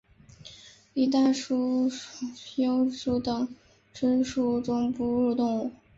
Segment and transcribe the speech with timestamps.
[0.95, 1.19] 里氏袋
[2.33, 3.47] 鼬属等
[3.93, 5.71] 之数种哺乳动物。